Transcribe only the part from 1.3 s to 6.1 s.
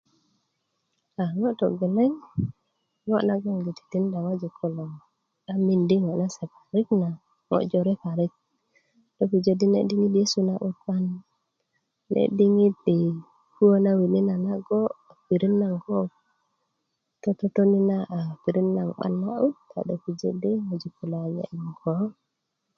ŋo togeleŋ ŋo nagon tinda ŋwajik kulo a mindi